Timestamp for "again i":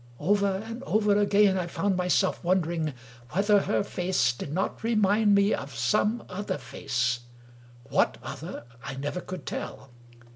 1.19-1.67